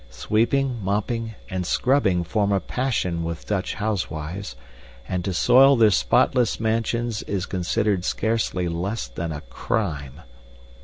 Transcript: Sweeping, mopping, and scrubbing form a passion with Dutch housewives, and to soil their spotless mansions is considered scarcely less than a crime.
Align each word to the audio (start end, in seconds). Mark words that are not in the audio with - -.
Sweeping, 0.09 0.79
mopping, 0.83 1.35
and 1.47 1.63
scrubbing 1.63 2.23
form 2.23 2.51
a 2.51 2.59
passion 2.59 3.23
with 3.23 3.45
Dutch 3.45 3.75
housewives, 3.75 4.55
and 5.07 5.23
to 5.23 5.31
soil 5.31 5.75
their 5.75 5.91
spotless 5.91 6.59
mansions 6.59 7.21
is 7.27 7.45
considered 7.45 8.03
scarcely 8.03 8.67
less 8.67 9.07
than 9.07 9.31
a 9.31 9.41
crime. 9.41 10.21